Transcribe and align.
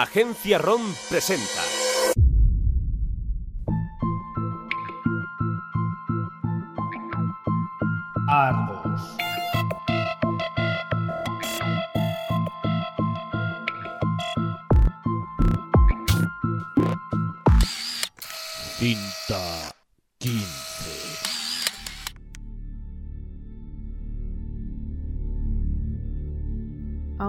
Agencia 0.00 0.58
ROM 0.58 0.94
presenta. 1.08 1.77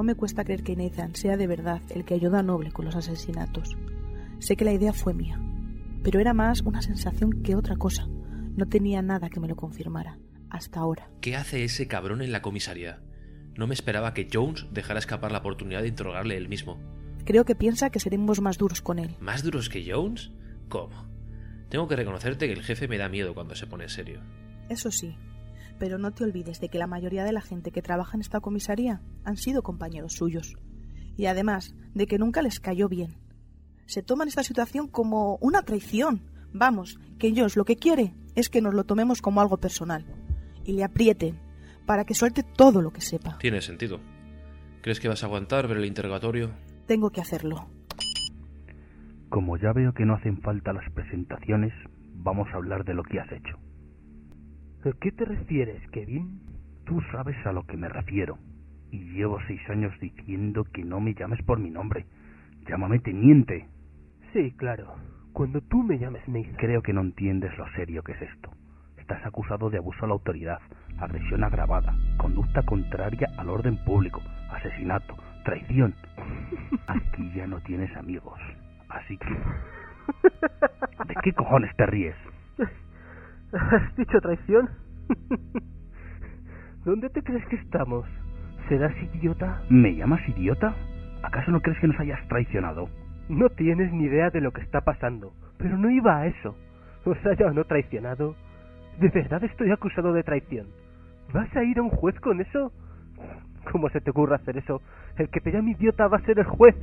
Me 0.09 0.15
cuesta 0.15 0.43
creer 0.43 0.63
que 0.63 0.75
Nathan 0.75 1.15
sea 1.15 1.37
de 1.37 1.45
verdad 1.45 1.83
el 1.91 2.03
que 2.03 2.15
ayudó 2.15 2.37
a 2.37 2.41
Noble 2.41 2.71
con 2.71 2.83
los 2.83 2.95
asesinatos. 2.95 3.77
Sé 4.39 4.55
que 4.55 4.65
la 4.65 4.73
idea 4.73 4.91
fue 4.91 5.13
mía, 5.13 5.39
pero 6.01 6.19
era 6.19 6.33
más 6.33 6.61
una 6.61 6.81
sensación 6.81 7.43
que 7.43 7.55
otra 7.55 7.75
cosa. 7.75 8.07
No 8.07 8.67
tenía 8.67 9.03
nada 9.03 9.29
que 9.29 9.39
me 9.39 9.47
lo 9.47 9.55
confirmara, 9.55 10.17
hasta 10.49 10.79
ahora. 10.79 11.11
¿Qué 11.21 11.35
hace 11.35 11.63
ese 11.63 11.87
cabrón 11.87 12.23
en 12.23 12.31
la 12.31 12.41
comisaría? 12.41 13.03
No 13.55 13.67
me 13.67 13.75
esperaba 13.75 14.15
que 14.15 14.27
Jones 14.33 14.65
dejara 14.71 14.97
escapar 14.97 15.31
la 15.31 15.37
oportunidad 15.37 15.83
de 15.83 15.89
interrogarle 15.89 16.37
él 16.37 16.49
mismo. 16.49 16.79
Creo 17.23 17.45
que 17.45 17.53
piensa 17.53 17.91
que 17.91 17.99
seremos 17.99 18.41
más 18.41 18.57
duros 18.57 18.81
con 18.81 18.97
él. 18.97 19.15
¿Más 19.19 19.43
duros 19.43 19.69
que 19.69 19.85
Jones? 19.87 20.31
¿Cómo? 20.69 21.05
Tengo 21.69 21.87
que 21.87 21.97
reconocerte 21.97 22.47
que 22.47 22.53
el 22.53 22.63
jefe 22.63 22.87
me 22.87 22.97
da 22.97 23.09
miedo 23.09 23.35
cuando 23.35 23.53
se 23.53 23.67
pone 23.67 23.87
serio. 23.89 24.21
Eso 24.69 24.89
sí, 24.89 25.15
pero 25.79 25.97
no 25.97 26.11
te 26.11 26.23
olvides 26.23 26.59
de 26.59 26.69
que 26.69 26.77
la 26.77 26.87
mayoría 26.87 27.23
de 27.23 27.31
la 27.31 27.41
gente 27.41 27.71
que 27.71 27.81
trabaja 27.81 28.15
en 28.15 28.21
esta 28.21 28.41
comisaría 28.41 29.01
han 29.23 29.37
sido 29.37 29.63
compañeros 29.63 30.13
suyos. 30.13 30.55
Y 31.17 31.25
además 31.25 31.73
de 31.93 32.05
que 32.05 32.19
nunca 32.19 32.41
les 32.41 32.59
cayó 32.59 32.87
bien. 32.87 33.15
Se 33.85 34.03
toman 34.03 34.27
esta 34.27 34.43
situación 34.43 34.87
como 34.87 35.37
una 35.41 35.63
traición. 35.63 36.21
Vamos, 36.53 36.99
que 37.17 37.33
Jones 37.35 37.57
lo 37.57 37.65
que 37.65 37.75
quiere 37.75 38.13
es 38.35 38.49
que 38.49 38.61
nos 38.61 38.73
lo 38.73 38.83
tomemos 38.83 39.21
como 39.21 39.41
algo 39.41 39.57
personal. 39.57 40.05
Y 40.63 40.73
le 40.73 40.83
aprieten 40.83 41.39
para 41.85 42.05
que 42.05 42.13
suelte 42.13 42.43
todo 42.43 42.81
lo 42.81 42.91
que 42.91 43.01
sepa. 43.01 43.37
Tiene 43.39 43.61
sentido. 43.61 43.99
¿Crees 44.81 44.99
que 44.99 45.07
vas 45.07 45.23
a 45.23 45.25
aguantar 45.25 45.67
ver 45.67 45.77
el 45.77 45.85
interrogatorio? 45.85 46.51
Tengo 46.85 47.09
que 47.09 47.21
hacerlo. 47.21 47.67
Como 49.29 49.57
ya 49.57 49.73
veo 49.73 49.93
que 49.93 50.05
no 50.05 50.15
hacen 50.15 50.41
falta 50.41 50.73
las 50.73 50.89
presentaciones, 50.91 51.73
vamos 52.13 52.47
a 52.53 52.57
hablar 52.57 52.83
de 52.85 52.93
lo 52.93 53.03
que 53.03 53.19
has 53.19 53.31
hecho. 53.31 53.57
¿A 54.85 54.93
qué 54.93 55.11
te 55.11 55.25
refieres, 55.25 55.81
Kevin? 55.91 56.39
Tú 56.85 57.01
sabes 57.11 57.35
a 57.45 57.51
lo 57.51 57.63
que 57.63 57.75
me 57.75 57.89
refiero. 57.89 58.37
Y 58.91 58.99
llevo 59.11 59.37
seis 59.45 59.59
años 59.69 59.93
diciendo 59.99 60.63
que 60.71 60.85
no 60.85 61.01
me 61.01 61.13
llames 61.13 61.43
por 61.43 61.59
mi 61.59 61.69
nombre. 61.69 62.05
Llámame 62.65 62.99
teniente. 62.99 63.67
Sí, 64.31 64.53
claro. 64.53 64.95
Cuando 65.33 65.59
tú 65.59 65.83
me 65.83 65.99
llames 65.99 66.25
Nathan. 66.29 66.55
Creo 66.55 66.81
que 66.81 66.93
no 66.93 67.01
entiendes 67.01 67.57
lo 67.57 67.69
serio 67.75 68.03
que 68.03 68.13
es 68.13 68.21
esto. 68.21 68.51
Estás 68.97 69.25
acusado 69.25 69.69
de 69.69 69.79
abuso 69.79 70.05
a 70.05 70.07
la 70.07 70.13
autoridad, 70.13 70.59
agresión 70.97 71.43
agravada, 71.43 71.93
conducta 72.17 72.61
contraria 72.63 73.27
al 73.37 73.49
orden 73.49 73.83
público, 73.83 74.21
asesinato, 74.49 75.13
traición. 75.43 75.93
Aquí 76.87 77.29
ya 77.35 77.47
no 77.47 77.59
tienes 77.61 77.93
amigos. 77.97 78.39
Así 78.87 79.17
que... 79.17 79.29
¿De 81.05 81.15
qué 81.21 81.33
cojones 81.33 81.75
te 81.75 81.85
ríes? 81.85 82.15
¿Has 83.51 83.95
dicho 83.95 84.21
traición? 84.21 84.69
¿Dónde 86.85 87.09
te 87.09 87.23
crees 87.23 87.45
que 87.47 87.55
estamos? 87.55 88.05
¿Serás 88.67 88.93
idiota? 89.15 89.61
¿Me 89.69 89.95
llamas 89.95 90.21
idiota? 90.29 90.75
¿Acaso 91.23 91.51
no 91.51 91.61
crees 91.61 91.79
que 91.79 91.87
nos 91.87 91.99
hayas 91.99 92.25
traicionado? 92.27 92.89
No 93.27 93.49
tienes 93.49 93.91
ni 93.91 94.05
idea 94.05 94.29
de 94.29 94.41
lo 94.41 94.51
que 94.51 94.61
está 94.61 94.81
pasando, 94.81 95.33
pero 95.57 95.77
no 95.77 95.89
iba 95.89 96.17
a 96.17 96.27
eso. 96.27 96.55
Os 97.05 97.17
haya 97.25 97.47
o 97.47 97.53
no 97.53 97.63
traicionado. 97.63 98.35
De 98.99 99.09
verdad 99.09 99.43
estoy 99.43 99.71
acusado 99.71 100.13
de 100.13 100.23
traición. 100.23 100.67
¿Vas 101.33 101.53
a 101.55 101.63
ir 101.63 101.79
a 101.79 101.83
un 101.83 101.89
juez 101.89 102.19
con 102.19 102.41
eso? 102.41 102.71
¿Cómo 103.71 103.89
se 103.89 104.01
te 104.01 104.11
ocurre 104.11 104.35
hacer 104.35 104.57
eso? 104.57 104.81
El 105.17 105.29
que 105.29 105.41
te 105.41 105.51
llame 105.51 105.71
idiota 105.71 106.07
va 106.07 106.17
a 106.17 106.25
ser 106.25 106.39
el 106.39 106.45
juez. 106.45 106.75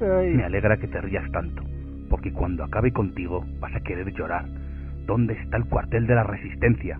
Ay. 0.00 0.34
Me 0.36 0.44
alegra 0.44 0.76
que 0.76 0.88
te 0.88 1.00
rías 1.00 1.30
tanto, 1.30 1.62
porque 2.24 2.38
cuando 2.38 2.64
acabe 2.64 2.90
contigo 2.90 3.44
vas 3.60 3.74
a 3.74 3.80
querer 3.80 4.10
llorar. 4.14 4.46
¿Dónde 5.04 5.34
está 5.34 5.58
el 5.58 5.66
cuartel 5.66 6.06
de 6.06 6.14
la 6.14 6.24
resistencia? 6.24 6.98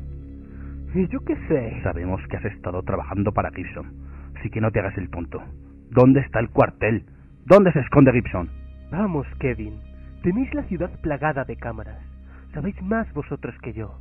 ¿Y 0.94 1.08
yo 1.08 1.24
qué 1.24 1.34
sé? 1.48 1.80
Sabemos 1.82 2.20
que 2.28 2.36
has 2.36 2.44
estado 2.44 2.82
trabajando 2.82 3.32
para 3.32 3.50
Gibson, 3.50 3.90
así 4.38 4.50
que 4.50 4.60
no 4.60 4.70
te 4.70 4.80
hagas 4.80 4.98
el 4.98 5.08
tonto. 5.08 5.42
¿Dónde 5.90 6.20
está 6.20 6.40
el 6.40 6.50
cuartel? 6.50 7.06
¿Dónde 7.46 7.72
se 7.72 7.80
esconde 7.80 8.12
Gibson? 8.12 8.50
Vamos, 8.90 9.26
Kevin. 9.40 9.80
Tenéis 10.22 10.52
la 10.52 10.64
ciudad 10.64 10.90
plagada 11.00 11.44
de 11.44 11.56
cámaras. 11.56 12.04
Sabéis 12.52 12.76
más 12.82 13.10
vosotros 13.14 13.54
que 13.62 13.72
yo. 13.72 13.98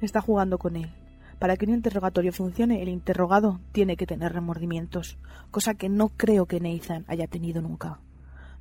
Está 0.00 0.20
jugando 0.20 0.58
con 0.58 0.74
él. 0.74 0.90
Para 1.38 1.56
que 1.56 1.66
un 1.66 1.74
interrogatorio 1.74 2.32
funcione, 2.32 2.82
el 2.82 2.88
interrogado 2.88 3.60
tiene 3.70 3.96
que 3.96 4.06
tener 4.06 4.32
remordimientos, 4.32 5.20
cosa 5.52 5.74
que 5.74 5.88
no 5.88 6.08
creo 6.08 6.46
que 6.46 6.58
Nathan 6.58 7.04
haya 7.06 7.28
tenido 7.28 7.62
nunca. 7.62 8.00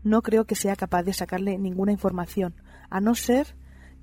No 0.03 0.21
creo 0.21 0.45
que 0.45 0.55
sea 0.55 0.75
capaz 0.75 1.03
de 1.03 1.13
sacarle 1.13 1.57
ninguna 1.57 1.91
información, 1.91 2.53
a 2.89 3.01
no 3.01 3.15
ser 3.15 3.47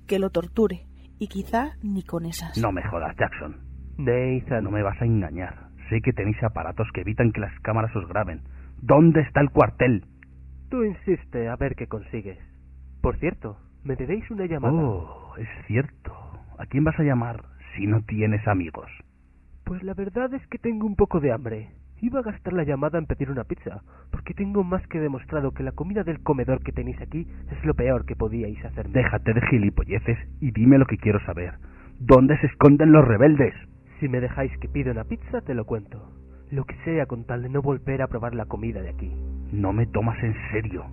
que 0.07 0.19
lo 0.19 0.29
torture, 0.29 0.85
y 1.19 1.27
quizá 1.27 1.77
ni 1.81 2.03
con 2.03 2.25
esas. 2.25 2.57
No 2.57 2.71
me 2.71 2.83
jodas, 2.83 3.15
Jackson. 3.17 3.57
Nathan, 3.97 4.63
No 4.63 4.71
me 4.71 4.83
vas 4.83 5.01
a 5.01 5.05
engañar. 5.05 5.69
Sé 5.89 6.01
que 6.01 6.13
tenéis 6.13 6.41
aparatos 6.43 6.87
que 6.93 7.01
evitan 7.01 7.31
que 7.31 7.41
las 7.41 7.57
cámaras 7.61 7.95
os 7.95 8.07
graben. 8.07 8.41
¿Dónde 8.81 9.21
está 9.21 9.41
el 9.41 9.49
cuartel? 9.51 10.05
tú 10.69 10.83
insiste 10.83 11.47
a 11.47 11.55
ver 11.55 11.75
qué 11.75 11.87
consigues. 11.87 12.37
Por 13.01 13.17
cierto, 13.19 13.57
me 13.83 13.95
debéis 13.95 14.29
una 14.29 14.45
llamada. 14.45 14.73
Oh, 14.73 15.33
es 15.37 15.47
cierto. 15.67 16.11
¿A 16.57 16.65
quién 16.65 16.83
vas 16.83 16.99
a 16.99 17.03
llamar 17.03 17.43
si 17.75 17.85
no 17.87 18.01
tienes 18.01 18.45
amigos? 18.47 18.89
Pues 19.63 19.83
la 19.83 19.93
verdad 19.93 20.33
es 20.33 20.45
que 20.47 20.57
tengo 20.57 20.85
un 20.85 20.95
poco 20.95 21.19
de 21.19 21.31
hambre. 21.31 21.71
Iba 22.05 22.19
a 22.19 22.21
gastar 22.21 22.53
la 22.53 22.63
llamada 22.63 22.99
en 22.99 23.07
pedir 23.07 23.31
una 23.31 23.45
pizza, 23.45 23.81
porque 24.11 24.35
tengo 24.35 24.63
más 24.63 24.85
que 24.89 24.99
demostrado 24.99 25.53
que 25.53 25.63
la 25.63 25.71
comida 25.71 26.03
del 26.03 26.21
comedor 26.21 26.61
que 26.61 26.71
tenéis 26.71 27.01
aquí 27.01 27.25
es 27.49 27.65
lo 27.65 27.73
peor 27.73 28.05
que 28.05 28.15
podíais 28.15 28.63
hacerme. 28.63 28.93
Déjate 28.93 29.33
de 29.33 29.41
gilipolleces 29.49 30.19
y 30.39 30.51
dime 30.51 30.77
lo 30.77 30.85
que 30.85 30.99
quiero 30.99 31.19
saber. 31.25 31.55
¿Dónde 31.99 32.37
se 32.37 32.45
esconden 32.45 32.91
los 32.91 33.07
rebeldes? 33.07 33.55
Si 33.99 34.07
me 34.07 34.19
dejáis 34.19 34.55
que 34.59 34.69
pida 34.69 34.91
una 34.91 35.05
pizza, 35.05 35.41
te 35.41 35.55
lo 35.55 35.65
cuento. 35.65 36.11
Lo 36.51 36.65
que 36.65 36.75
sea 36.83 37.07
con 37.07 37.25
tal 37.25 37.41
de 37.41 37.49
no 37.49 37.63
volver 37.63 38.03
a 38.03 38.07
probar 38.07 38.35
la 38.35 38.45
comida 38.45 38.83
de 38.83 38.89
aquí. 38.89 39.11
No 39.51 39.73
me 39.73 39.87
tomas 39.87 40.21
en 40.21 40.35
serio. 40.51 40.85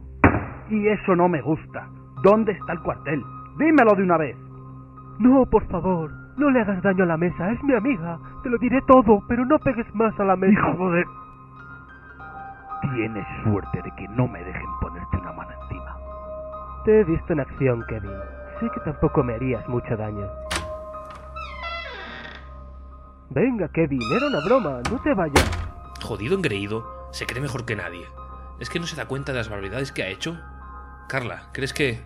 Y 0.71 0.89
eso 0.89 1.15
no 1.15 1.29
me 1.29 1.43
gusta. 1.43 1.91
¿Dónde 2.23 2.53
está 2.53 2.73
el 2.73 2.81
cuartel? 2.81 3.21
Dímelo 3.59 3.95
de 3.97 4.03
una 4.03 4.17
vez. 4.17 4.37
No, 5.19 5.45
por 5.45 5.69
favor, 5.69 6.11
no 6.37 6.51
le 6.51 6.61
hagas 6.61 6.83
daño 6.83 7.05
a 7.05 7.07
la 7.07 7.17
mesa, 7.17 7.51
es 7.53 7.63
mi 7.63 7.75
amiga. 7.75 8.19
Te 8.43 8.51
lo 8.51 8.59
diré 8.59 8.81
todo, 8.83 9.23
pero 9.29 9.45
no 9.45 9.59
pegues 9.59 9.87
más 9.95 10.19
a 10.19 10.25
la 10.25 10.37
mesa. 10.37 10.53
Hijo 10.53 10.91
de... 10.91 11.05
Tienes 12.95 13.27
suerte 13.45 13.81
de 13.83 13.91
que 13.97 14.09
no 14.09 14.27
me 14.27 14.43
dejen 14.43 14.67
ponerte 14.81 15.17
una 15.17 15.33
mano 15.33 15.51
encima. 15.63 15.97
Te 16.85 17.01
he 17.01 17.05
visto 17.05 17.33
en 17.33 17.41
acción, 17.41 17.85
Kevin. 17.89 18.11
Sé 18.61 18.69
que 18.71 18.81
tampoco 18.81 19.23
me 19.23 19.35
harías 19.35 19.67
mucho 19.69 19.97
daño. 19.97 20.27
Venga, 23.31 23.69
Kevin, 23.69 24.01
era 24.15 24.27
una 24.27 24.41
broma, 24.45 24.81
no 24.91 25.01
te 25.01 25.15
vayas. 25.15 25.51
Jodido 26.03 26.37
engreído, 26.37 26.85
se 27.13 27.25
cree 27.25 27.41
mejor 27.41 27.65
que 27.65 27.77
nadie. 27.77 28.05
¿Es 28.59 28.69
que 28.69 28.79
no 28.79 28.87
se 28.87 28.97
da 28.97 29.07
cuenta 29.07 29.33
de 29.33 29.39
las 29.39 29.49
barbaridades 29.49 29.93
que 29.93 30.03
ha 30.03 30.09
hecho? 30.09 30.39
Carla, 31.09 31.45
¿crees 31.53 31.73
que... 31.73 32.05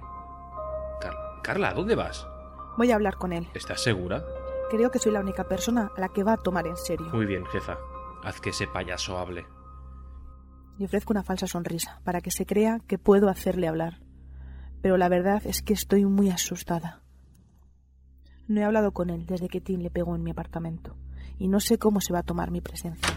Car- 1.01 1.17
Carla, 1.43 1.73
¿dónde 1.73 1.97
vas? 1.97 2.29
Voy 2.77 2.91
a 2.91 2.95
hablar 2.95 3.17
con 3.17 3.33
él. 3.33 3.49
¿Estás 3.55 3.83
segura? 3.83 4.25
Creo 4.71 4.91
que 4.91 4.99
soy 4.99 5.13
la 5.13 5.21
única 5.21 5.45
persona 5.45 5.91
a 5.97 6.01
la 6.01 6.09
que 6.09 6.25
va 6.25 6.35
a 6.35 6.37
tomar 6.37 6.67
en 6.67 6.77
serio. 6.77 7.09
Muy 7.13 7.25
bien, 7.25 7.45
jefa. 7.47 7.79
Haz 8.23 8.41
que 8.41 8.51
ese 8.51 8.67
payaso 8.67 9.19
hable. 9.19 9.47
Le 10.79 10.85
ofrezco 10.85 11.13
una 11.13 11.23
falsa 11.23 11.47
sonrisa 11.47 12.01
para 12.05 12.21
que 12.21 12.31
se 12.31 12.45
crea 12.45 12.81
que 12.87 12.99
puedo 12.99 13.29
hacerle 13.29 13.69
hablar. 13.69 14.01
Pero 14.83 14.99
la 14.99 15.09
verdad 15.09 15.41
es 15.47 15.63
que 15.63 15.73
estoy 15.73 16.05
muy 16.05 16.31
asustada. 16.31 17.03
No 18.47 18.61
he 18.61 18.65
hablado 18.65 18.93
con 18.93 19.11
él 19.11 19.25
desde 19.27 19.49
que 19.49 19.61
Tim 19.61 19.81
le 19.81 19.91
pegó 19.91 20.15
en 20.15 20.23
mi 20.23 20.33
apartamento 20.33 20.97
y 21.39 21.49
no 21.49 21.61
sé 21.61 21.79
cómo 21.79 22.01
se 22.01 22.13
va 22.13 22.21
a 22.21 22.25
tomar 22.25 22.51
mi 22.51 22.61
presencia. 22.61 23.17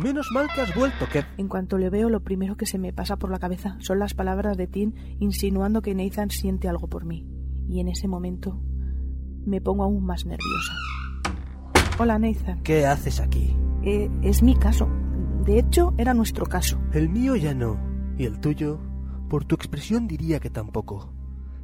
Menos 0.00 0.28
mal 0.32 0.48
que 0.54 0.60
has 0.60 0.74
vuelto, 0.74 1.06
Kev. 1.12 1.24
En 1.36 1.48
cuanto 1.48 1.76
le 1.76 1.90
veo, 1.90 2.08
lo 2.08 2.20
primero 2.20 2.56
que 2.56 2.64
se 2.64 2.78
me 2.78 2.92
pasa 2.92 3.16
por 3.16 3.30
la 3.30 3.38
cabeza 3.38 3.76
son 3.80 3.98
las 3.98 4.14
palabras 4.14 4.56
de 4.56 4.68
Tim 4.68 4.94
insinuando 5.18 5.82
que 5.82 5.94
Nathan 5.94 6.30
siente 6.30 6.68
algo 6.68 6.86
por 6.86 7.04
mí. 7.04 7.26
Y 7.68 7.80
en 7.80 7.88
ese 7.88 8.08
momento 8.08 8.60
me 9.44 9.60
pongo 9.60 9.84
aún 9.84 10.04
más 10.04 10.26
nerviosa. 10.26 10.72
Hola, 11.98 12.18
Nathan. 12.18 12.62
¿Qué 12.62 12.86
haces 12.86 13.20
aquí? 13.20 13.56
Eh, 13.82 14.10
es 14.22 14.42
mi 14.42 14.56
caso. 14.56 14.88
De 15.44 15.58
hecho, 15.58 15.94
era 15.98 16.14
nuestro 16.14 16.46
caso. 16.46 16.80
El 16.92 17.08
mío 17.08 17.36
ya 17.36 17.54
no. 17.54 17.78
¿Y 18.18 18.24
el 18.24 18.40
tuyo? 18.40 18.78
Por 19.28 19.44
tu 19.44 19.54
expresión 19.54 20.06
diría 20.06 20.40
que 20.40 20.50
tampoco. 20.50 21.12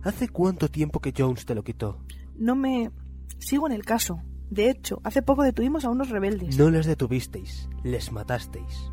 ¿Hace 0.02 0.28
cuánto 0.28 0.68
tiempo 0.68 1.00
que 1.00 1.12
Jones 1.16 1.44
te 1.46 1.54
lo 1.54 1.64
quitó? 1.64 1.98
No 2.36 2.54
me... 2.54 2.90
Sigo 3.38 3.66
en 3.66 3.72
el 3.72 3.84
caso. 3.84 4.22
De 4.50 4.70
hecho, 4.70 5.00
hace 5.02 5.22
poco 5.22 5.42
detuvimos 5.42 5.84
a 5.84 5.90
unos 5.90 6.10
rebeldes. 6.10 6.56
No 6.58 6.70
les 6.70 6.86
detuvisteis, 6.86 7.68
les 7.82 8.12
matasteis. 8.12 8.90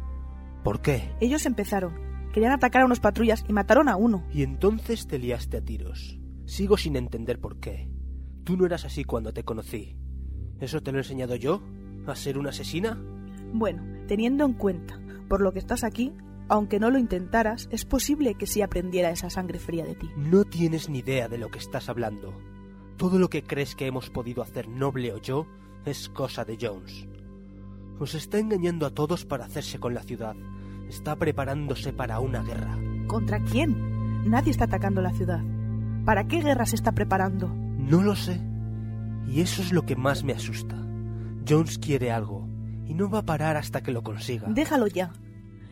¿Por 0.64 0.82
qué? 0.82 1.12
Ellos 1.20 1.46
empezaron. 1.46 1.94
Querían 2.34 2.52
atacar 2.52 2.82
a 2.82 2.86
unos 2.86 3.00
patrullas 3.00 3.46
y 3.48 3.54
mataron 3.54 3.88
a 3.88 3.96
uno. 3.96 4.26
Y 4.34 4.42
entonces 4.42 5.06
te 5.06 5.20
liaste 5.20 5.58
a 5.58 5.62
tiros. 5.62 6.20
Sigo 6.46 6.78
sin 6.78 6.96
entender 6.96 7.40
por 7.40 7.60
qué. 7.60 7.93
Tú 8.44 8.58
no 8.58 8.66
eras 8.66 8.86
así 8.86 9.04
cuando 9.04 9.34
te 9.34 9.44
conocí. 9.44 9.96
¿Eso 10.60 10.82
te 10.82 10.92
lo 10.92 10.98
he 10.98 11.02
enseñado 11.02 11.36
yo? 11.36 11.62
¿A 12.08 12.16
ser 12.16 12.38
una 12.38 12.50
asesina? 12.50 13.02
Bueno, 13.54 13.84
teniendo 14.08 14.46
en 14.46 14.54
cuenta 14.54 15.00
por 15.28 15.42
lo 15.42 15.54
que 15.54 15.60
estás 15.60 15.84
aquí, 15.84 16.14
aunque 16.50 16.80
no 16.80 16.92
lo 16.92 17.00
intentaras, 17.00 17.70
es 17.72 17.86
posible 17.86 18.36
que 18.36 18.48
sí 18.48 18.62
aprendiera 18.62 19.10
esa 19.10 19.30
sangre 19.30 19.60
fría 19.60 19.86
de 19.86 19.96
ti. 19.96 20.10
No 20.18 20.44
tienes 20.44 20.90
ni 20.90 21.00
idea 21.00 21.30
de 21.30 21.38
lo 21.38 21.50
que 21.50 21.60
estás 21.60 21.90
hablando. 21.90 22.34
Todo 22.98 23.18
lo 23.18 23.30
que 23.30 23.44
crees 23.44 23.76
que 23.76 23.88
hemos 23.88 24.10
podido 24.10 24.44
hacer 24.44 24.68
Noble 24.68 25.14
o 25.14 25.18
yo 25.18 25.48
es 25.86 26.10
cosa 26.10 26.46
de 26.46 26.58
Jones. 26.60 27.08
Os 28.00 28.14
está 28.14 28.40
engañando 28.40 28.86
a 28.86 28.92
todos 28.92 29.26
para 29.26 29.46
hacerse 29.46 29.80
con 29.80 29.94
la 29.94 30.04
ciudad. 30.04 30.36
Está 30.90 31.16
preparándose 31.16 31.94
para 31.94 32.20
una 32.20 32.44
guerra. 32.44 32.78
¿Contra 33.08 33.40
quién? 33.44 34.30
Nadie 34.30 34.52
está 34.52 34.66
atacando 34.66 35.02
la 35.02 35.14
ciudad. 35.14 35.42
¿Para 36.06 36.28
qué 36.28 36.42
guerra 36.42 36.66
se 36.66 36.76
está 36.76 36.92
preparando? 36.92 37.63
No 37.84 38.02
lo 38.02 38.16
sé. 38.16 38.40
Y 39.28 39.42
eso 39.42 39.62
es 39.62 39.72
lo 39.72 39.86
que 39.86 39.96
más 39.96 40.24
me 40.24 40.34
asusta. 40.34 40.76
Jones 41.48 41.78
quiere 41.78 42.12
algo, 42.12 42.48
y 42.88 42.94
no 42.94 43.10
va 43.10 43.20
a 43.20 43.26
parar 43.26 43.58
hasta 43.58 43.82
que 43.82 43.92
lo 43.92 44.04
consiga. 44.04 44.48
Déjalo 44.50 44.88
ya. 44.88 45.12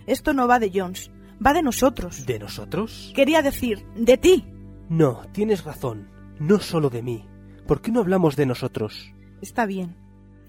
Esto 0.07 0.33
no 0.33 0.47
va 0.47 0.59
de 0.59 0.71
Jones, 0.73 1.11
va 1.45 1.53
de 1.53 1.63
nosotros. 1.63 2.25
¿De 2.25 2.39
nosotros? 2.39 3.11
Quería 3.15 3.41
decir, 3.41 3.85
de 3.95 4.17
ti. 4.17 4.45
No, 4.89 5.21
tienes 5.31 5.63
razón. 5.63 6.09
No 6.39 6.59
solo 6.59 6.89
de 6.89 7.01
mí. 7.01 7.27
¿Por 7.67 7.81
qué 7.81 7.91
no 7.91 8.01
hablamos 8.01 8.35
de 8.35 8.45
nosotros? 8.45 9.13
Está 9.41 9.65
bien. 9.65 9.95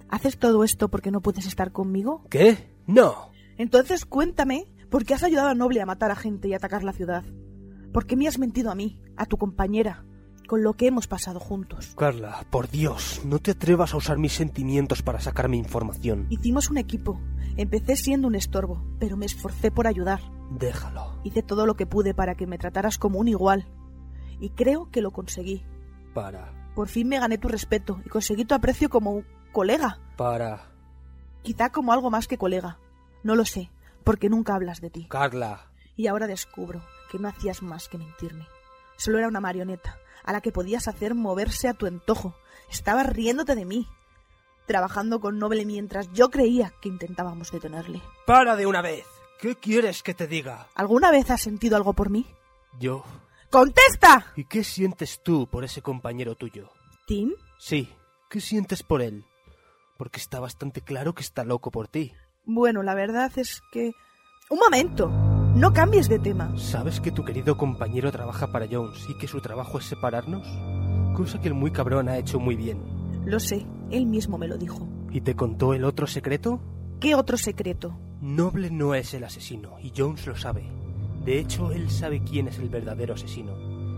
¿Haces 0.09 0.39
todo 0.39 0.65
esto 0.65 0.89
porque 0.89 1.11
no 1.11 1.21
puedes 1.21 1.47
estar 1.47 1.71
conmigo? 1.71 2.25
¿Qué? 2.29 2.75
No. 2.87 3.31
Entonces 3.57 4.05
cuéntame 4.05 4.67
por 4.91 5.05
qué 5.05 5.15
has 5.15 5.23
ayudado 5.23 5.49
a 5.49 5.55
Noble 5.55 5.81
a 5.81 5.87
matar 5.87 6.11
a 6.11 6.17
gente 6.17 6.49
y 6.49 6.55
atacar 6.55 6.83
la 6.83 6.93
ciudad. 6.93 7.25
¿Por 7.93 8.07
qué 8.07 8.17
me 8.17 8.27
has 8.27 8.39
mentido 8.39 8.71
a 8.71 8.75
mí, 8.75 8.99
a 9.17 9.27
tu 9.27 9.37
compañera, 9.37 10.05
con 10.53 10.63
lo 10.63 10.75
que 10.75 10.87
hemos 10.87 11.07
pasado 11.07 11.41
juntos? 11.41 11.95
Carla, 11.97 12.45
por 12.51 12.69
Dios, 12.69 13.23
no 13.25 13.39
te 13.39 13.53
atrevas 13.53 13.95
a 13.95 13.97
usar 13.97 14.19
mis 14.19 14.35
sentimientos 14.35 15.01
para 15.01 15.19
sacarme 15.19 15.57
información. 15.57 16.27
Hicimos 16.29 16.69
un 16.69 16.77
equipo. 16.77 17.19
Empecé 17.57 17.97
siendo 17.97 18.29
un 18.29 18.35
estorbo, 18.35 18.85
pero 18.99 19.17
me 19.17 19.25
esforcé 19.25 19.71
por 19.71 19.87
ayudar. 19.87 20.21
Déjalo. 20.51 21.19
Hice 21.25 21.43
todo 21.43 21.65
lo 21.65 21.75
que 21.75 21.87
pude 21.87 22.13
para 22.13 22.35
que 22.35 22.47
me 22.47 22.59
trataras 22.59 22.99
como 22.99 23.19
un 23.19 23.29
igual. 23.29 23.67
Y 24.41 24.51
creo 24.51 24.91
que 24.91 25.01
lo 25.01 25.11
conseguí. 25.11 25.65
Para. 26.13 26.53
Por 26.75 26.89
fin 26.89 27.09
me 27.09 27.19
gané 27.19 27.39
tu 27.39 27.49
respeto 27.49 28.03
y 28.05 28.11
conseguí 28.11 28.45
tu 28.45 28.55
aprecio 28.55 28.91
como 28.91 29.13
un 29.13 29.27
colega. 29.53 30.01
Para. 30.19 30.67
Quizá 31.41 31.71
como 31.71 31.95
algo 31.95 32.11
más 32.11 32.29
que 32.29 32.37
colega. 32.37 32.79
No 33.23 33.37
lo 33.37 33.47
sé, 33.47 33.71
porque 34.05 34.29
nunca 34.29 34.55
hablas 34.55 34.83
de 34.83 34.91
ti. 34.91 35.07
Carla. 35.09 35.71
Y 35.97 36.09
ahora 36.09 36.27
descubro 36.27 36.83
que 37.11 37.19
no 37.19 37.29
hacías 37.29 37.63
más 37.63 37.89
que 37.89 37.97
mentirme. 37.97 38.47
Solo 38.99 39.17
era 39.17 39.29
una 39.29 39.41
marioneta, 39.41 39.97
a 40.25 40.33
la 40.33 40.41
que 40.41 40.53
podías 40.53 40.89
hacer 40.89 41.15
moverse 41.15 41.69
a 41.69 41.75
tu 41.75 41.87
antojo. 41.87 42.35
Estabas 42.71 43.07
riéndote 43.07 43.55
de 43.55 43.65
mí, 43.65 43.89
trabajando 44.67 45.21
con 45.21 45.39
Noble 45.39 45.65
mientras 45.65 46.11
yo 46.13 46.31
creía 46.31 46.73
que 46.81 46.89
intentábamos 46.89 47.51
detenerle. 47.51 48.01
¡Para 48.27 48.57
de 48.57 48.67
una 48.67 48.83
vez! 48.83 49.05
¿Qué 49.41 49.57
quieres 49.57 50.03
que 50.03 50.15
te 50.15 50.29
diga? 50.29 50.69
¿Alguna 50.75 51.11
vez 51.11 51.31
has 51.31 51.43
sentido 51.43 51.77
algo 51.77 51.95
por 51.95 52.11
mí? 52.11 52.27
Yo. 52.79 53.05
¡Contesta! 53.51 54.33
¿Y 54.37 54.45
qué 54.45 54.65
sientes 54.65 55.21
tú 55.23 55.49
por 55.49 55.65
ese 55.65 55.83
compañero 55.83 56.37
tuyo? 56.37 56.71
¿Tim? 57.07 57.33
Sí. 57.59 57.93
¿Qué 58.31 58.41
sientes 58.41 58.83
por 58.83 59.03
él? 59.03 59.27
Porque 59.99 60.21
está 60.21 60.41
bastante 60.41 60.81
claro 60.81 61.15
que 61.15 61.23
está 61.23 61.45
loco 61.45 61.71
por 61.71 61.89
ti. 61.89 62.15
Bueno, 62.45 62.83
la 62.83 62.95
verdad 62.95 63.31
es 63.37 63.63
que... 63.73 63.93
Un 64.49 64.59
momento. 64.59 65.11
No 65.55 65.75
cambies 65.75 66.09
de 66.09 66.19
tema. 66.19 66.51
¿Sabes 66.57 66.99
que 66.99 67.11
tu 67.11 67.25
querido 67.25 67.59
compañero 67.59 68.11
trabaja 68.11 68.47
para 68.47 68.67
Jones 68.71 69.07
y 69.11 69.19
que 69.19 69.29
su 69.29 69.41
trabajo 69.43 69.79
es 69.79 69.85
separarnos? 69.85 70.49
Cosa 71.15 71.43
que 71.43 71.49
el 71.49 71.55
muy 71.55 71.71
cabrón 71.71 72.09
ha 72.09 72.17
hecho 72.17 72.41
muy 72.41 72.57
bien. 72.57 72.83
Lo 73.27 73.39
sé, 73.39 73.67
él 73.91 74.07
mismo 74.07 74.39
me 74.39 74.49
lo 74.49 74.57
dijo. 74.57 74.89
¿Y 75.11 75.21
te 75.21 75.37
contó 75.37 75.75
el 75.75 75.85
otro 75.85 76.07
secreto? 76.07 76.59
¿Qué 77.01 77.15
otro 77.15 77.37
secreto? 77.37 77.99
Noble 78.23 78.71
no 78.71 78.95
es 78.95 79.13
el 79.13 79.25
asesino, 79.25 79.79
y 79.79 79.93
Jones 79.95 80.27
lo 80.27 80.37
sabe. 80.37 80.65
De 81.23 81.39
hecho, 81.39 81.71
él 81.71 81.91
sabe 81.91 82.23
quién 82.23 82.49
es 82.49 82.59
el 82.59 82.71
verdadero 82.71 83.13
asesino. 83.13 83.53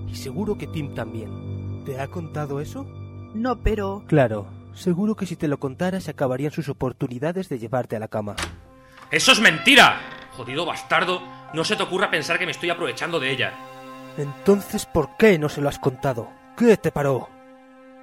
Y 0.09 0.17
seguro 0.17 0.59
que 0.59 0.67
Tim 0.67 0.93
también. 0.95 1.85
¿Te 1.85 2.01
ha 2.01 2.09
contado 2.09 2.59
eso? 2.59 2.85
No, 3.33 3.63
pero... 3.63 4.03
Claro, 4.09 4.47
seguro 4.73 5.15
que 5.15 5.27
si 5.27 5.37
te 5.37 5.47
lo 5.47 5.61
contara 5.61 6.01
se 6.01 6.11
acabarían 6.11 6.51
sus 6.51 6.69
oportunidades 6.69 7.49
de 7.49 7.61
llevarte 7.61 7.95
a 7.95 8.01
la 8.01 8.09
cama. 8.09 8.35
¡Eso 9.13 9.31
es 9.31 9.41
mentira! 9.41 10.01
Jodido 10.37 10.67
bastardo, 10.67 11.23
no 11.55 11.65
se 11.65 11.77
te 11.77 11.85
ocurra 11.85 12.11
pensar 12.11 12.39
que 12.39 12.47
me 12.47 12.51
estoy 12.51 12.71
aprovechando 12.71 13.21
de 13.21 13.31
ella. 13.31 13.53
Entonces, 14.19 14.87
¿por 14.87 15.17
qué 15.17 15.39
no 15.39 15.49
se 15.49 15.61
lo 15.61 15.69
has 15.69 15.79
contado? 15.79 16.29
¿Qué 16.57 16.77
te 16.77 16.91
paró? 16.91 17.29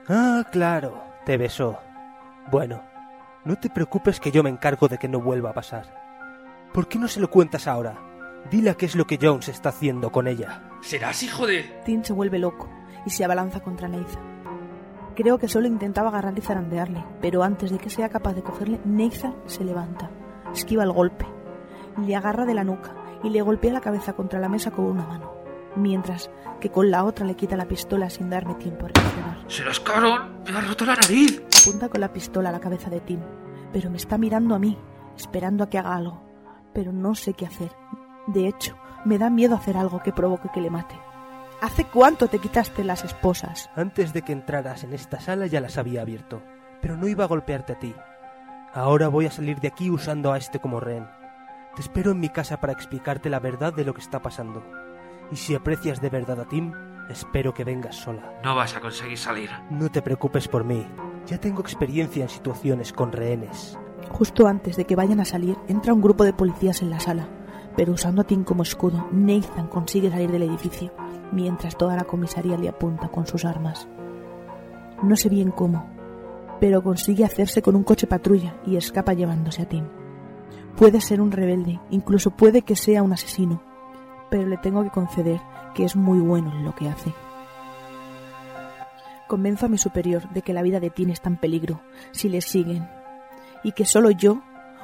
Ah, 0.07 0.45
claro, 0.51 1.03
te 1.25 1.38
besó. 1.38 1.77
Bueno, 2.50 2.81
no 3.44 3.57
te 3.57 3.69
preocupes 3.69 4.19
que 4.19 4.31
yo 4.31 4.42
me 4.42 4.50
encargo 4.50 4.88
de 4.88 4.98
que 4.98 5.09
no 5.09 5.19
vuelva 5.19 5.51
a 5.51 5.53
pasar. 5.53 5.86
¿Por 6.74 6.88
qué 6.88 6.98
no 6.98 7.07
se 7.07 7.19
lo 7.19 7.30
cuentas 7.30 7.68
ahora? 7.68 7.98
Dile 8.50 8.75
qué 8.75 8.86
es 8.86 8.95
lo 8.95 9.06
que 9.06 9.19
Jones 9.21 9.50
está 9.50 9.69
haciendo 9.69 10.12
con 10.12 10.27
ella. 10.27 10.63
¿Serás 10.81 11.21
hijo 11.21 11.45
de...? 11.45 11.63
Tim 11.86 12.03
se 12.03 12.13
vuelve 12.13 12.39
loco 12.39 12.69
y 13.06 13.09
se 13.09 13.25
abalanza 13.25 13.59
contra 13.59 13.89
Nathan. 13.89 14.31
Creo 15.15 15.38
que 15.38 15.50
solo 15.50 15.68
intentaba 15.68 16.07
agarrar 16.07 16.38
y 16.38 16.42
zarandearle, 16.42 17.03
pero 17.21 17.44
antes 17.44 17.69
de 17.69 17.77
que 17.77 17.89
sea 17.89 18.09
capaz 18.09 18.33
de 18.33 18.44
cogerle, 18.44 18.80
Nathan 18.86 19.36
se 19.45 19.65
levanta, 19.65 20.09
esquiva 20.53 20.83
el 20.83 20.92
golpe, 20.94 21.25
le 21.98 22.15
agarra 22.15 22.45
de 22.45 22.53
la 22.53 22.63
nuca 22.63 23.00
y 23.23 23.29
le 23.29 23.41
golpea 23.41 23.73
la 23.73 23.81
cabeza 23.81 24.13
contra 24.13 24.39
la 24.39 24.50
mesa 24.50 24.72
con 24.72 24.86
una 24.86 25.05
mano, 25.05 25.31
mientras 25.75 26.29
que 26.60 26.69
con 26.69 26.91
la 26.91 27.03
otra 27.03 27.25
le 27.25 27.36
quita 27.36 27.57
la 27.57 27.67
pistola 27.67 28.10
sin 28.10 28.29
darme 28.29 28.55
tiempo 28.55 28.86
a 28.86 28.89
reaccionar. 28.89 29.38
¡Serás 29.48 29.79
cabrón! 29.79 30.43
¡Me 30.50 30.57
ha 30.57 30.62
roto 30.62 30.86
la 30.86 30.95
nariz! 30.95 31.43
Apunta 31.62 31.89
con 31.89 32.01
la 32.01 32.13
pistola 32.13 32.50
a 32.50 32.51
la 32.51 32.60
cabeza 32.60 32.89
de 32.89 33.01
Tim, 33.01 33.19
pero 33.72 33.89
me 33.89 33.98
está 33.98 34.17
mirando 34.17 34.55
a 34.55 34.60
mí, 34.60 34.77
esperando 35.15 35.63
a 35.63 35.69
que 35.69 35.77
haga 35.77 35.95
algo, 35.95 36.22
pero 36.74 36.91
no 36.91 37.15
sé 37.15 37.34
qué 37.34 37.45
hacer. 37.45 37.72
De 38.27 38.48
hecho, 38.48 38.75
me 39.05 39.17
da 39.17 39.29
miedo 39.29 39.55
hacer 39.55 39.77
algo 39.77 40.01
que 40.01 40.13
provoque 40.13 40.50
que 40.53 40.62
le 40.62 40.69
mate. 40.69 40.95
¿Hace 41.62 41.86
cuánto 41.86 42.27
te 42.27 42.39
quitaste 42.39 42.84
las 42.84 43.03
esposas? 43.03 43.69
Antes 43.75 44.13
de 44.13 44.24
que 44.24 44.34
entraras 44.34 44.84
en 44.84 44.93
esta 44.93 45.19
sala 45.19 45.45
ya 45.45 45.62
las 45.62 45.77
había 45.77 46.01
abierto, 46.01 46.41
pero 46.81 46.98
no 46.98 47.07
iba 47.07 47.24
a 47.24 47.27
golpearte 47.27 47.74
a 47.74 47.79
ti. 47.79 47.93
Ahora 48.74 49.10
voy 49.10 49.25
a 49.27 49.31
salir 49.31 49.60
de 49.60 49.67
aquí 49.67 49.89
usando 49.89 50.31
a 50.31 50.38
este 50.38 50.60
como 50.60 50.79
rehén. 50.79 51.07
Te 51.75 51.81
espero 51.81 52.11
en 52.11 52.19
mi 52.19 52.27
casa 52.27 52.59
para 52.59 52.73
explicarte 52.73 53.29
la 53.29 53.39
verdad 53.39 53.73
de 53.73 53.85
lo 53.85 53.93
que 53.93 54.01
está 54.01 54.21
pasando. 54.21 54.61
Y 55.31 55.37
si 55.37 55.55
aprecias 55.55 56.01
de 56.01 56.09
verdad 56.09 56.41
a 56.41 56.45
Tim, 56.45 56.73
espero 57.09 57.53
que 57.53 57.63
vengas 57.63 57.95
sola. 57.95 58.41
No 58.43 58.55
vas 58.55 58.75
a 58.75 58.81
conseguir 58.81 59.17
salir. 59.17 59.49
No 59.69 59.89
te 59.89 60.01
preocupes 60.01 60.49
por 60.49 60.65
mí. 60.65 60.85
Ya 61.27 61.37
tengo 61.37 61.61
experiencia 61.61 62.23
en 62.23 62.29
situaciones 62.29 62.91
con 62.91 63.13
rehenes. 63.13 63.77
Justo 64.09 64.47
antes 64.47 64.75
de 64.75 64.83
que 64.83 64.97
vayan 64.97 65.21
a 65.21 65.25
salir, 65.25 65.57
entra 65.69 65.93
un 65.93 66.01
grupo 66.01 66.25
de 66.25 66.33
policías 66.33 66.81
en 66.81 66.89
la 66.89 66.99
sala, 66.99 67.29
pero 67.77 67.93
usando 67.93 68.21
a 68.21 68.25
Tim 68.25 68.43
como 68.43 68.63
escudo, 68.63 69.07
Nathan 69.13 69.67
consigue 69.67 70.09
salir 70.09 70.29
del 70.29 70.43
edificio, 70.43 70.91
mientras 71.31 71.77
toda 71.77 71.95
la 71.95 72.03
comisaría 72.03 72.57
le 72.57 72.67
apunta 72.67 73.07
con 73.07 73.25
sus 73.25 73.45
armas. 73.45 73.87
No 75.03 75.15
sé 75.15 75.29
bien 75.29 75.51
cómo, 75.51 75.89
pero 76.59 76.83
consigue 76.83 77.23
hacerse 77.23 77.61
con 77.61 77.77
un 77.77 77.83
coche 77.83 78.07
patrulla 78.07 78.55
y 78.65 78.75
escapa 78.75 79.13
llevándose 79.13 79.61
a 79.61 79.69
Tim. 79.69 79.85
Puede 80.75 81.01
ser 81.01 81.21
un 81.21 81.31
rebelde, 81.31 81.79
incluso 81.89 82.31
puede 82.31 82.63
que 82.63 82.75
sea 82.75 83.03
un 83.03 83.13
asesino, 83.13 83.61
pero 84.29 84.47
le 84.47 84.57
tengo 84.57 84.83
que 84.83 84.89
conceder 84.89 85.39
que 85.75 85.83
es 85.83 85.95
muy 85.95 86.19
bueno 86.19 86.51
en 86.51 86.65
lo 86.65 86.73
que 86.75 86.89
hace. 86.89 87.13
Convenzo 89.27 89.67
a 89.67 89.69
mi 89.69 89.77
superior 89.77 90.27
de 90.29 90.41
que 90.41 90.53
la 90.53 90.61
vida 90.61 90.79
de 90.79 90.89
Tim 90.89 91.09
está 91.09 91.29
en 91.29 91.37
peligro 91.37 91.81
si 92.11 92.29
le 92.29 92.41
siguen 92.41 92.89
y 93.63 93.71
que 93.71 93.85
solo 93.85 94.11
yo 94.11 94.41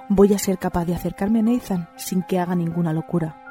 voy 0.09 0.33
a 0.33 0.39
ser 0.39 0.57
capaz 0.57 0.85
de 0.85 0.95
acercarme 0.95 1.39
a 1.39 1.41
Nathan 1.41 1.89
sin 1.97 2.23
que 2.23 2.39
haga 2.39 2.55
ninguna 2.55 2.93
locura. 2.93 3.43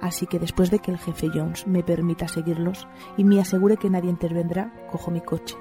Así 0.00 0.26
que 0.26 0.38
después 0.38 0.70
de 0.70 0.78
que 0.78 0.90
el 0.90 0.98
jefe 0.98 1.28
Jones 1.32 1.66
me 1.66 1.82
permita 1.82 2.28
seguirlos 2.28 2.86
y 3.16 3.24
me 3.24 3.40
asegure 3.40 3.76
que 3.76 3.90
nadie 3.90 4.10
intervendrá, 4.10 4.72
cojo 4.90 5.10
mi 5.10 5.20
coche 5.20 5.56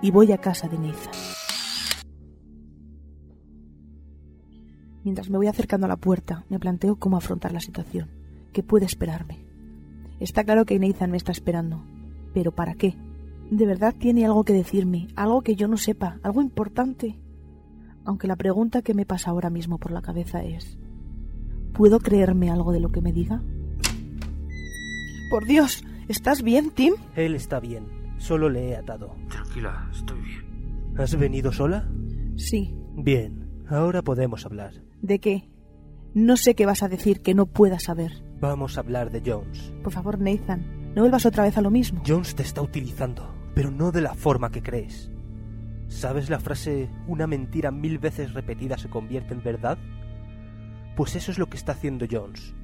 y 0.00 0.10
voy 0.10 0.32
a 0.32 0.38
casa 0.38 0.68
de 0.68 0.78
Nathan. 0.78 1.43
Mientras 5.04 5.28
me 5.28 5.36
voy 5.36 5.46
acercando 5.46 5.84
a 5.84 5.88
la 5.88 5.96
puerta, 5.96 6.44
me 6.48 6.58
planteo 6.58 6.96
cómo 6.96 7.16
afrontar 7.16 7.52
la 7.52 7.60
situación. 7.60 8.08
¿Qué 8.52 8.62
puede 8.62 8.86
esperarme? 8.86 9.38
Está 10.18 10.44
claro 10.44 10.64
que 10.64 10.78
Nathan 10.78 11.10
me 11.10 11.18
está 11.18 11.30
esperando. 11.30 11.84
¿Pero 12.32 12.52
para 12.52 12.74
qué? 12.74 12.96
¿De 13.50 13.66
verdad 13.66 13.94
tiene 13.96 14.24
algo 14.24 14.44
que 14.44 14.54
decirme? 14.54 15.08
¿Algo 15.14 15.42
que 15.42 15.56
yo 15.56 15.68
no 15.68 15.76
sepa? 15.76 16.18
¿Algo 16.22 16.40
importante? 16.40 17.18
Aunque 18.04 18.26
la 18.26 18.36
pregunta 18.36 18.82
que 18.82 18.94
me 18.94 19.06
pasa 19.06 19.30
ahora 19.30 19.50
mismo 19.50 19.78
por 19.78 19.92
la 19.92 20.02
cabeza 20.02 20.42
es 20.42 20.78
¿Puedo 21.74 21.98
creerme 21.98 22.50
algo 22.50 22.72
de 22.72 22.80
lo 22.80 22.90
que 22.90 23.00
me 23.00 23.12
diga? 23.12 23.42
Por 25.28 25.44
Dios, 25.44 25.84
¿estás 26.08 26.42
bien, 26.42 26.70
Tim? 26.70 26.94
Él 27.16 27.34
está 27.34 27.58
bien. 27.58 27.84
Solo 28.18 28.48
le 28.48 28.70
he 28.70 28.76
atado. 28.76 29.16
Tranquila, 29.28 29.90
estoy 29.92 30.20
bien. 30.20 30.94
¿Has 30.96 31.16
venido 31.18 31.50
sola? 31.52 31.88
Sí. 32.36 32.72
Bien. 32.94 33.43
Ahora 33.68 34.02
podemos 34.02 34.44
hablar. 34.44 34.74
¿De 35.00 35.18
qué? 35.18 35.48
No 36.14 36.36
sé 36.36 36.54
qué 36.54 36.66
vas 36.66 36.82
a 36.82 36.88
decir 36.88 37.22
que 37.22 37.34
no 37.34 37.46
pueda 37.46 37.78
saber. 37.78 38.22
Vamos 38.40 38.76
a 38.76 38.80
hablar 38.80 39.10
de 39.10 39.22
Jones. 39.24 39.72
Por 39.82 39.92
favor, 39.92 40.20
Nathan, 40.20 40.92
no 40.94 41.02
vuelvas 41.02 41.26
otra 41.26 41.44
vez 41.44 41.56
a 41.56 41.62
lo 41.62 41.70
mismo. 41.70 42.02
Jones 42.06 42.34
te 42.34 42.42
está 42.42 42.62
utilizando, 42.62 43.34
pero 43.54 43.70
no 43.70 43.90
de 43.90 44.02
la 44.02 44.14
forma 44.14 44.50
que 44.50 44.62
crees. 44.62 45.10
¿Sabes 45.88 46.30
la 46.30 46.40
frase 46.40 46.90
una 47.06 47.26
mentira 47.26 47.70
mil 47.70 47.98
veces 47.98 48.34
repetida 48.34 48.78
se 48.78 48.88
convierte 48.88 49.34
en 49.34 49.42
verdad? 49.42 49.78
Pues 50.96 51.16
eso 51.16 51.32
es 51.32 51.38
lo 51.38 51.46
que 51.46 51.56
está 51.56 51.72
haciendo 51.72 52.06
Jones. 52.10 52.54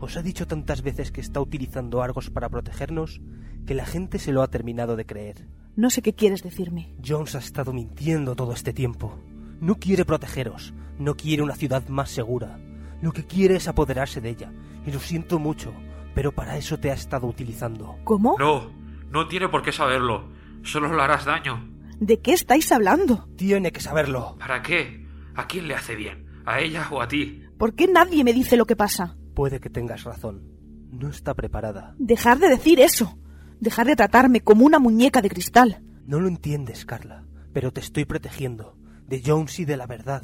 Os 0.00 0.16
ha 0.16 0.22
dicho 0.22 0.46
tantas 0.46 0.82
veces 0.82 1.12
que 1.12 1.20
está 1.20 1.40
utilizando 1.40 2.02
Argos 2.02 2.30
para 2.30 2.48
protegernos 2.48 3.20
que 3.66 3.74
la 3.74 3.86
gente 3.86 4.18
se 4.18 4.32
lo 4.32 4.42
ha 4.42 4.48
terminado 4.48 4.96
de 4.96 5.06
creer. 5.06 5.48
No 5.76 5.90
sé 5.90 6.02
qué 6.02 6.14
quieres 6.14 6.42
decirme. 6.42 6.94
Jones 7.04 7.34
ha 7.34 7.38
estado 7.38 7.72
mintiendo 7.72 8.36
todo 8.36 8.52
este 8.52 8.72
tiempo. 8.72 9.18
No 9.64 9.76
quiere 9.76 10.04
protegeros, 10.04 10.74
no 10.98 11.16
quiere 11.16 11.42
una 11.42 11.54
ciudad 11.54 11.88
más 11.88 12.10
segura. 12.10 12.60
Lo 13.00 13.12
que 13.12 13.24
quiere 13.24 13.56
es 13.56 13.66
apoderarse 13.66 14.20
de 14.20 14.28
ella. 14.28 14.52
Y 14.84 14.92
lo 14.92 15.00
siento 15.00 15.38
mucho, 15.38 15.72
pero 16.14 16.32
para 16.32 16.58
eso 16.58 16.78
te 16.78 16.90
ha 16.90 16.92
estado 16.92 17.26
utilizando. 17.26 17.96
¿Cómo? 18.04 18.36
No, 18.38 18.70
no 19.10 19.26
tiene 19.26 19.48
por 19.48 19.62
qué 19.62 19.72
saberlo. 19.72 20.28
Solo 20.64 20.94
le 20.94 21.00
harás 21.02 21.24
daño. 21.24 21.66
¿De 21.98 22.20
qué 22.20 22.34
estáis 22.34 22.70
hablando? 22.72 23.26
Tiene 23.38 23.72
que 23.72 23.80
saberlo. 23.80 24.36
¿Para 24.38 24.60
qué? 24.60 25.06
¿A 25.34 25.46
quién 25.46 25.66
le 25.66 25.74
hace 25.74 25.94
bien? 25.96 26.26
¿A 26.44 26.60
ella 26.60 26.86
o 26.90 27.00
a 27.00 27.08
ti? 27.08 27.42
¿Por 27.56 27.74
qué 27.74 27.86
nadie 27.86 28.22
me 28.22 28.34
dice 28.34 28.58
lo 28.58 28.66
que 28.66 28.76
pasa? 28.76 29.16
Puede 29.34 29.60
que 29.60 29.70
tengas 29.70 30.04
razón. 30.04 30.42
No 30.90 31.08
está 31.08 31.32
preparada. 31.32 31.94
Dejar 31.98 32.38
de 32.38 32.50
decir 32.50 32.80
eso. 32.80 33.16
Dejar 33.60 33.86
de 33.86 33.96
tratarme 33.96 34.42
como 34.42 34.66
una 34.66 34.78
muñeca 34.78 35.22
de 35.22 35.30
cristal. 35.30 35.82
No 36.04 36.20
lo 36.20 36.28
entiendes, 36.28 36.84
Carla, 36.84 37.24
pero 37.54 37.72
te 37.72 37.80
estoy 37.80 38.04
protegiendo. 38.04 38.76
De 39.06 39.22
Jones 39.24 39.58
y 39.60 39.64
de 39.64 39.76
la 39.76 39.86
verdad. 39.86 40.22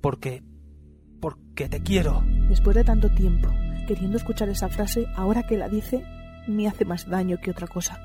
Porque... 0.00 0.42
porque 1.20 1.68
te 1.68 1.82
quiero. 1.82 2.22
Después 2.48 2.76
de 2.76 2.84
tanto 2.84 3.10
tiempo, 3.10 3.48
queriendo 3.86 4.16
escuchar 4.16 4.48
esa 4.48 4.68
frase, 4.68 5.06
ahora 5.16 5.42
que 5.42 5.56
la 5.56 5.68
dice, 5.68 6.04
me 6.46 6.68
hace 6.68 6.84
más 6.84 7.08
daño 7.08 7.38
que 7.42 7.50
otra 7.50 7.66
cosa. 7.66 8.00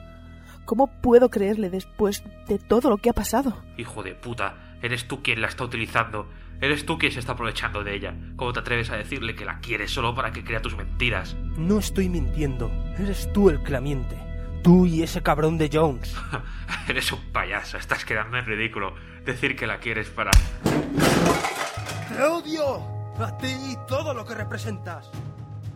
¿Cómo 0.65 0.87
puedo 1.01 1.29
creerle 1.29 1.69
después 1.69 2.23
de 2.47 2.57
todo 2.57 2.89
lo 2.89 2.97
que 2.97 3.11
ha 3.11 3.13
pasado? 3.13 3.63
Hijo 3.77 4.01
de 4.01 4.15
puta, 4.15 4.77
eres 4.81 5.07
tú 5.07 5.21
quien 5.21 5.41
la 5.41 5.47
está 5.47 5.63
utilizando. 5.63 6.27
Eres 6.59 6.85
tú 6.85 6.97
quien 6.97 7.11
se 7.11 7.19
está 7.19 7.33
aprovechando 7.33 7.83
de 7.83 7.95
ella. 7.95 8.15
¿Cómo 8.35 8.53
te 8.53 8.61
atreves 8.61 8.89
a 8.89 8.97
decirle 8.97 9.35
que 9.35 9.45
la 9.45 9.59
quieres 9.59 9.91
solo 9.91 10.15
para 10.15 10.31
que 10.31 10.43
crea 10.43 10.61
tus 10.61 10.75
mentiras? 10.75 11.35
No 11.57 11.79
estoy 11.79 12.09
mintiendo. 12.09 12.71
Eres 12.97 13.31
tú 13.33 13.49
el 13.49 13.61
que 13.61 13.71
la 13.71 13.81
miente. 13.81 14.15
Tú 14.65 14.87
y 14.87 15.03
ese 15.03 15.21
cabrón 15.21 15.59
de 15.59 15.69
Jones. 15.71 16.15
eres 16.89 17.11
un 17.11 17.19
payaso, 17.31 17.77
estás 17.77 18.03
quedando 18.03 18.35
en 18.37 18.47
ridículo. 18.47 18.95
Decir 19.23 19.55
que 19.55 19.67
la 19.67 19.77
quieres 19.77 20.09
para... 20.09 20.31
¡Te 22.09 22.23
odio! 22.23 22.79
A 23.19 23.37
ti 23.37 23.45
y 23.47 23.77
todo 23.87 24.15
lo 24.15 24.25
que 24.25 24.33
representas. 24.33 25.11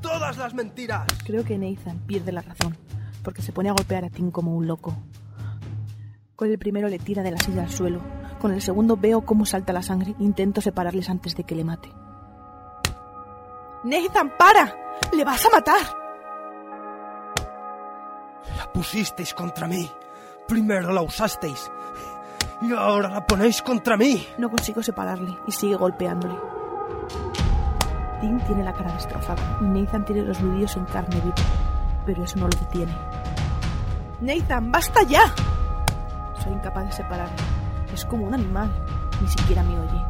Todas 0.02 0.38
las 0.38 0.56
mentiras. 0.56 1.06
Creo 1.24 1.46
que 1.46 1.60
Nathan 1.60 2.00
pierde 2.00 2.32
la 2.32 2.42
razón, 2.42 2.76
porque 3.22 3.44
se 3.44 3.52
pone 3.52 3.70
a 3.70 3.74
golpear 3.74 4.06
a 4.06 4.10
Tim 4.10 4.32
como 4.32 4.56
un 4.56 4.66
loco. 4.66 4.98
Con 6.36 6.50
el 6.50 6.58
primero 6.58 6.88
le 6.88 6.98
tira 6.98 7.22
de 7.22 7.30
la 7.30 7.38
silla 7.38 7.62
al 7.62 7.70
suelo. 7.70 8.02
Con 8.42 8.52
el 8.54 8.62
segundo 8.64 8.98
veo 8.98 9.22
cómo 9.22 9.46
salta 9.46 9.72
la 9.72 9.84
sangre. 9.84 10.16
Intento 10.18 10.62
separarles 10.62 11.12
antes 11.12 11.36
de 11.36 11.44
que 11.44 11.54
le 11.54 11.64
mate. 11.64 11.90
Nathan, 13.84 14.36
para. 14.36 14.76
Le 15.16 15.24
vas 15.24 15.46
a 15.46 15.50
matar. 15.52 15.99
Pusisteis 18.74 19.34
contra 19.34 19.68
mí. 19.68 19.90
Primero 20.48 20.94
la 20.94 21.02
usasteis. 21.02 21.72
Y 22.62 22.74
ahora 22.74 23.10
la 23.10 23.26
ponéis 23.26 23.62
contra 23.62 23.98
mí. 23.98 24.28
No 24.38 24.50
consigo 24.50 24.84
separarle 24.84 25.38
y 25.48 25.52
sigue 25.52 25.76
golpeándole. 25.76 26.36
Tim 28.22 28.40
tiene 28.42 28.64
la 28.64 28.74
cara 28.74 28.92
destrozada 28.92 29.42
Nathan 29.62 30.04
tiene 30.04 30.24
los 30.24 30.42
nudillos 30.42 30.76
en 30.76 30.86
carne 30.86 31.22
viva. 31.22 31.36
Pero 32.06 32.24
eso 32.24 32.38
no 32.38 32.48
lo 32.48 32.58
detiene. 32.58 32.94
Nathan, 34.22 34.72
basta 34.72 35.04
ya. 35.04 35.34
Soy 36.44 36.54
incapaz 36.54 36.86
de 36.86 36.92
separarle. 36.92 37.36
Es 37.94 38.06
como 38.06 38.26
un 38.26 38.34
animal. 38.34 38.72
Ni 39.22 39.28
siquiera 39.28 39.64
me 39.64 39.80
oye. 39.80 40.04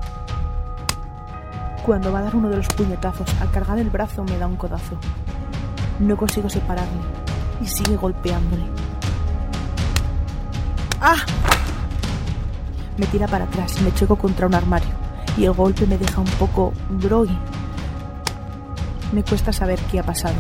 Cuando 1.86 2.12
va 2.12 2.20
a 2.20 2.24
dar 2.24 2.36
uno 2.36 2.50
de 2.50 2.58
los 2.58 2.68
puñetazos, 2.68 3.30
al 3.42 3.52
cargar 3.52 3.80
el 3.80 3.90
brazo 3.90 4.24
me 4.24 4.38
da 4.38 4.48
un 4.48 4.58
codazo. 4.58 4.98
No 6.00 6.18
consigo 6.18 6.50
separarle 6.50 7.29
y 7.62 7.68
sigue 7.68 7.96
golpeándole. 7.96 8.64
¡Ah! 11.02 11.24
Me 12.98 13.06
tira 13.08 13.28
para 13.28 13.46
atrás 13.46 13.76
y 13.80 13.84
me 13.84 13.94
choco 13.94 14.18
contra 14.18 14.48
un 14.48 14.56
armario 14.56 14.90
y 15.38 15.46
el 15.46 15.54
golpe 15.54 15.88
me 15.88 15.98
deja 15.98 16.20
un 16.20 16.28
poco 16.38 16.74
groggy. 16.90 17.38
Me 19.14 19.24
cuesta 19.24 19.54
saber 19.54 19.80
qué 19.90 20.00
ha 20.00 20.04
pasado, 20.04 20.36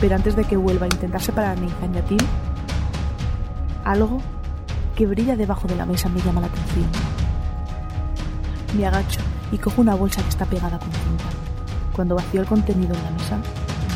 pero 0.00 0.14
antes 0.14 0.36
de 0.36 0.44
que 0.44 0.56
vuelva 0.56 0.86
a 0.86 0.88
intentar 0.88 1.20
separar 1.20 1.58
a 1.58 2.02
Tim, 2.02 2.18
algo 3.84 4.20
que 4.94 5.06
brilla 5.06 5.36
debajo 5.36 5.66
de 5.66 5.76
la 5.76 5.84
mesa 5.84 6.08
me 6.08 6.20
llama 6.20 6.42
la 6.42 6.46
atención. 6.46 6.88
Me 8.76 8.86
agacho 8.86 9.20
y 9.50 9.58
cojo 9.58 9.80
una 9.80 9.96
bolsa 9.96 10.22
que 10.22 10.28
está 10.28 10.46
pegada 10.46 10.78
con 10.78 10.92
cinta. 10.92 11.24
Cuando 11.94 12.14
vacío 12.14 12.40
el 12.40 12.46
contenido 12.46 12.94
en 12.94 13.02
la 13.02 13.10
mesa, 13.10 13.38